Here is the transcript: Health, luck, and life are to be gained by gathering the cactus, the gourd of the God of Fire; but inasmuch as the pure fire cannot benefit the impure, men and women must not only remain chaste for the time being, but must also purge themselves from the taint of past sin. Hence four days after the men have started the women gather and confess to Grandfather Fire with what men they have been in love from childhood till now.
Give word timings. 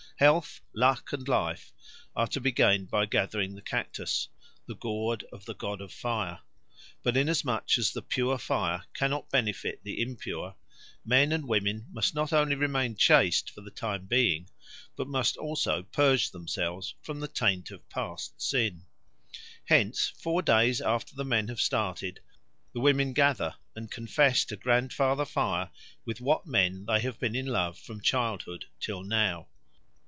Health, 0.17 0.61
luck, 0.71 1.13
and 1.13 1.27
life 1.27 1.73
are 2.15 2.27
to 2.27 2.39
be 2.39 2.51
gained 2.51 2.91
by 2.91 3.07
gathering 3.07 3.55
the 3.55 3.61
cactus, 3.63 4.27
the 4.67 4.75
gourd 4.75 5.25
of 5.33 5.45
the 5.45 5.55
God 5.55 5.81
of 5.81 5.91
Fire; 5.91 6.41
but 7.01 7.17
inasmuch 7.17 7.75
as 7.79 7.91
the 7.91 8.03
pure 8.03 8.37
fire 8.37 8.83
cannot 8.93 9.31
benefit 9.31 9.79
the 9.81 9.99
impure, 9.99 10.55
men 11.03 11.31
and 11.31 11.47
women 11.47 11.87
must 11.91 12.13
not 12.13 12.31
only 12.31 12.53
remain 12.53 12.95
chaste 12.95 13.49
for 13.49 13.61
the 13.61 13.71
time 13.71 14.05
being, 14.05 14.47
but 14.95 15.07
must 15.07 15.37
also 15.37 15.81
purge 15.81 16.29
themselves 16.29 16.93
from 17.01 17.19
the 17.19 17.27
taint 17.27 17.71
of 17.71 17.89
past 17.89 18.39
sin. 18.39 18.85
Hence 19.65 20.09
four 20.21 20.43
days 20.43 20.79
after 20.81 21.15
the 21.15 21.25
men 21.25 21.47
have 21.47 21.59
started 21.59 22.19
the 22.73 22.79
women 22.79 23.13
gather 23.13 23.55
and 23.75 23.89
confess 23.89 24.45
to 24.45 24.55
Grandfather 24.55 25.25
Fire 25.25 25.71
with 26.05 26.21
what 26.21 26.45
men 26.45 26.85
they 26.85 26.99
have 26.99 27.17
been 27.17 27.35
in 27.35 27.47
love 27.47 27.75
from 27.79 27.99
childhood 27.99 28.65
till 28.79 29.01
now. 29.01 29.47